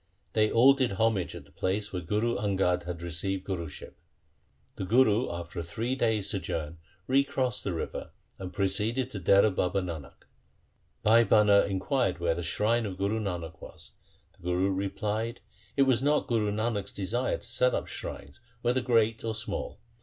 They 0.33 0.49
all 0.51 0.73
did 0.73 0.93
homage 0.93 1.35
at 1.35 1.45
the 1.45 1.51
place 1.51 1.93
where 1.93 2.01
Guru 2.01 2.35
Angad 2.39 2.85
had 2.85 3.03
received 3.03 3.43
Guruship. 3.45 3.93
The 4.75 4.83
Guru 4.83 5.31
after 5.31 5.59
a 5.59 5.63
three 5.63 5.93
days' 5.93 6.27
sojourn 6.31 6.79
re 7.05 7.23
crossed 7.23 7.63
the 7.63 7.73
river, 7.73 8.09
and 8.39 8.51
proceeded 8.51 9.11
to 9.11 9.19
Dehra 9.19 9.55
Baba 9.55 9.79
Nanak. 9.79 10.25
Bhai 11.03 11.23
Bhana 11.23 11.67
inquired 11.69 12.17
where 12.17 12.33
the 12.33 12.41
shrine 12.41 12.87
of 12.87 12.97
Guru 12.97 13.19
Nanak 13.19 13.61
was. 13.61 13.91
The 14.35 14.41
Guru 14.41 14.71
replied,' 14.71 15.39
It 15.77 15.83
was 15.83 16.01
not 16.01 16.25
Guru 16.25 16.49
Nanak's 16.51 16.93
desire 16.93 17.37
to 17.37 17.43
set 17.47 17.75
up 17.75 17.85
shrines 17.85 18.41
whether 18.63 18.81
great 18.81 19.23
or 19.23 19.35
small. 19.35 19.79